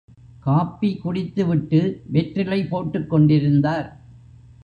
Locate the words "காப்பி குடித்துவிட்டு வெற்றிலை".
0.39-2.59